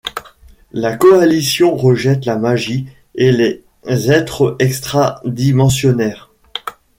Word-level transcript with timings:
La 0.71 0.95
Coalition 0.97 1.75
rejette 1.75 2.25
la 2.25 2.35
magie 2.35 2.87
et 3.13 3.31
les 3.31 3.63
êtres 4.11 4.55
extra-dimensionnaires. 4.57 6.31